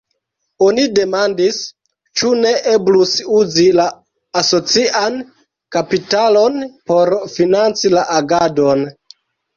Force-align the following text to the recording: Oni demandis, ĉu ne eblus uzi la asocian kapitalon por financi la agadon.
Oni 0.67 0.85
demandis, 0.99 1.57
ĉu 2.21 2.31
ne 2.45 2.53
eblus 2.71 3.13
uzi 3.41 3.67
la 3.81 3.85
asocian 4.41 5.19
kapitalon 5.77 6.59
por 6.93 7.15
financi 7.37 7.93
la 7.99 8.07
agadon. 8.19 8.87